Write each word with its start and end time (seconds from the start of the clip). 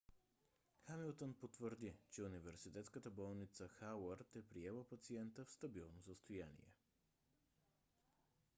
хамилтън 0.87 1.33
потвърди 1.33 1.93
че 2.09 2.23
университетската 2.23 3.09
болница 3.09 3.67
хауърд 3.67 4.35
е 4.35 4.41
приела 4.41 4.89
пациента 4.89 5.45
в 5.45 5.51
стабилно 5.51 6.01
състояние 6.01 6.73